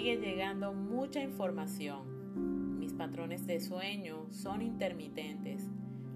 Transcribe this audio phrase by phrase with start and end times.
[0.00, 2.80] recibiendo mucha información.
[2.80, 5.68] Mis patrones de sueño son intermitentes.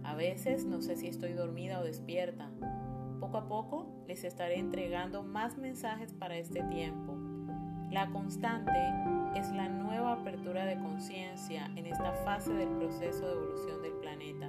[0.03, 2.51] A veces no sé si estoy dormida o despierta.
[3.21, 7.17] Poco a poco les estaré entregando más mensajes para este tiempo.
[7.93, 8.73] La constante
[9.37, 14.49] es la nueva apertura de conciencia en esta fase del proceso de evolución del planeta,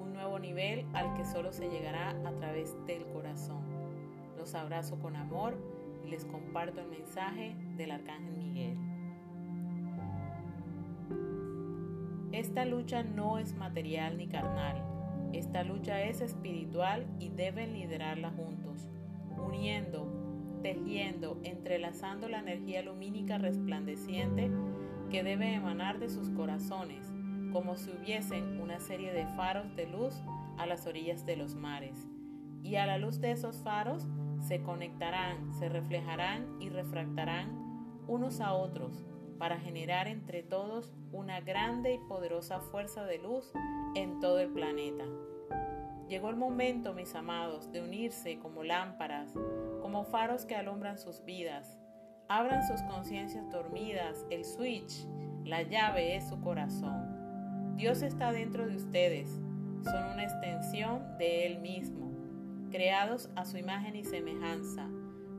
[0.00, 3.62] un nuevo nivel al que solo se llegará a través del corazón.
[4.38, 5.58] Los abrazo con amor
[6.08, 8.78] les comparto el mensaje del Arcángel Miguel.
[12.32, 14.82] Esta lucha no es material ni carnal,
[15.32, 18.88] esta lucha es espiritual y deben liderarla juntos,
[19.36, 24.50] uniendo, tejiendo, entrelazando la energía lumínica resplandeciente
[25.10, 27.12] que debe emanar de sus corazones,
[27.52, 30.14] como si hubiesen una serie de faros de luz
[30.56, 32.08] a las orillas de los mares.
[32.62, 34.08] Y a la luz de esos faros
[34.46, 39.02] se conectarán, se reflejarán y refractarán unos a otros
[39.38, 43.50] para generar entre todos una grande y poderosa fuerza de luz
[43.94, 45.04] en todo el planeta.
[46.08, 49.32] Llegó el momento, mis amados, de unirse como lámparas,
[49.80, 51.78] como faros que alumbran sus vidas.
[52.28, 55.06] Abran sus conciencias dormidas, el switch,
[55.44, 57.76] la llave es su corazón.
[57.76, 59.28] Dios está dentro de ustedes,
[59.82, 62.03] son una extensión de Él mismo
[62.74, 64.88] creados a su imagen y semejanza.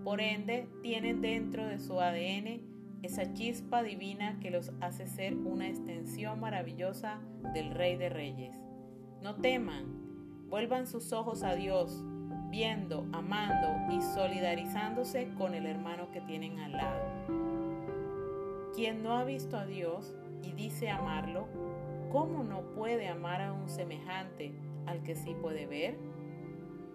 [0.05, 2.61] Por ende, tienen dentro de su ADN
[3.03, 7.19] esa chispa divina que los hace ser una extensión maravillosa
[7.53, 8.55] del Rey de Reyes.
[9.21, 12.05] No teman, vuelvan sus ojos a Dios,
[12.49, 17.03] viendo, amando y solidarizándose con el hermano que tienen al lado.
[18.73, 21.49] Quien no ha visto a Dios y dice amarlo,
[22.13, 24.53] ¿cómo no puede amar a un semejante
[24.85, 26.14] al que sí puede ver?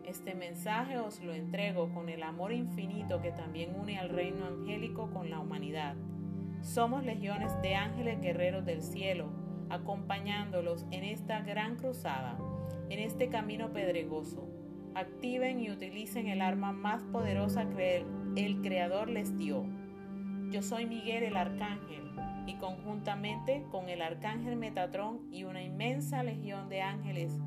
[0.06, 5.10] Este mensaje os lo entrego con el amor infinito que también une al reino angélico
[5.10, 5.94] con la humanidad.
[6.62, 9.30] Somos legiones de ángeles guerreros del cielo,
[9.68, 12.38] acompañándolos en esta gran cruzada,
[12.88, 14.48] en este camino pedregoso.
[14.94, 18.04] Activen y utilicen el arma más poderosa que
[18.36, 19.64] el Creador les dio.
[20.50, 22.10] Yo soy Miguel el Arcángel
[22.46, 27.38] y conjuntamente con el Arcángel Metatrón y una inmensa legión de ángeles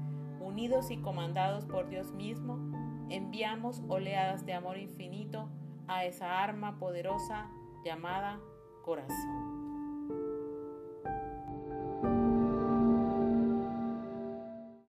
[0.44, 2.60] unidos y comandados por Dios mismo,
[3.10, 5.50] enviamos oleadas de amor infinito
[5.88, 7.50] a esa arma poderosa
[7.84, 8.40] llamada
[8.84, 9.53] corazón.